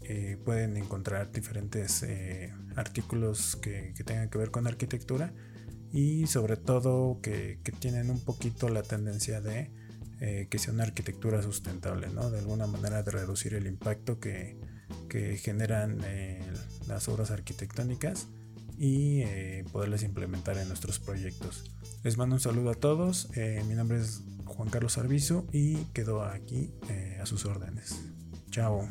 eh, 0.01 0.38
pueden 0.43 0.77
encontrar 0.77 1.31
diferentes 1.31 2.03
eh, 2.03 2.53
artículos 2.75 3.55
que, 3.55 3.93
tengan 4.05 4.29
que 4.29 4.38
ver 4.38 4.51
con 4.51 4.67
arquitectura 4.67 5.33
y 5.91 6.27
sobre 6.27 6.57
todo 6.57 7.19
que, 7.21 7.59
tienen 7.79 8.12
un 8.12 8.23
poquito 8.23 8.69
la 8.69 8.83
tendencia 8.83 9.41
de 9.41 9.71
que 10.49 10.59
sea 10.59 10.73
una 10.73 10.83
arquitectura 10.83 11.41
sustentable, 11.41 12.09
¿no? 12.09 12.29
de 12.29 12.39
alguna 12.39 12.67
manera 12.67 13.03
de 13.03 13.12
reducir 13.12 13.53
el 13.53 13.67
impacto 13.67 14.19
que, 14.19 14.57
que 15.07 15.38
generan 15.38 15.99
las 16.89 17.07
obras 17.07 17.31
arquitectónicas 17.31 18.27
y 18.79 19.23
poderlas 19.71 20.03
implementar 20.03 20.57
en 20.57 20.67
nuestros 20.69 20.99
proyectos. 20.99 21.71
Les 22.03 22.17
mando 22.17 22.35
un 22.35 22.39
saludo 22.39 22.69
a 22.71 22.75
todos. 22.75 23.29
Eh, 23.35 23.61
mi 23.67 23.75
nombre 23.75 23.99
es 23.99 24.21
Juan 24.45 24.69
Carlos 24.69 24.97
Arbizu 24.97 25.45
y 25.51 25.75
quedo 25.93 26.23
aquí 26.23 26.71
eh, 26.89 27.19
a 27.21 27.25
sus 27.25 27.45
órdenes. 27.45 27.99
Chao. 28.51 28.87